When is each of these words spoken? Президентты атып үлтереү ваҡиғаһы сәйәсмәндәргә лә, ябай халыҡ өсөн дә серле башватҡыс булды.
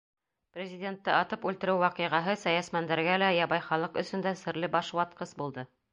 Президентты 0.57 1.11
атып 1.15 1.45
үлтереү 1.49 1.83
ваҡиғаһы 1.83 2.35
сәйәсмәндәргә 2.45 3.21
лә, 3.25 3.31
ябай 3.41 3.63
халыҡ 3.69 4.01
өсөн 4.05 4.29
дә 4.29 4.37
серле 4.45 4.75
башватҡыс 4.79 5.37
булды. 5.45 5.69